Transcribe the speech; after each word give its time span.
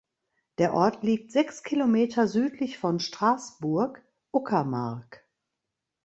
Der 0.57 0.73
Ort 0.73 1.03
liegt 1.03 1.31
sechs 1.31 1.61
Kilometer 1.61 2.27
südlich 2.27 2.79
von 2.79 2.99
Strasburg 2.99 4.01
(Uckermark). 4.31 5.23